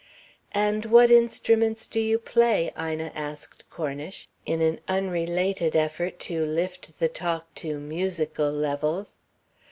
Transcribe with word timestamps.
"And 0.55 0.85
what 0.85 1.11
instruments 1.11 1.85
do 1.85 1.99
you 1.99 2.17
play?" 2.17 2.71
Ina 2.75 3.11
asked 3.13 3.69
Cornish, 3.69 4.27
in 4.47 4.59
an 4.59 4.79
unrelated 4.87 5.75
effort 5.75 6.17
to 6.21 6.43
lift 6.43 6.97
the 6.97 7.07
talk 7.07 7.53
to 7.61 7.77
musical 7.79 8.51
levels. 8.51 9.19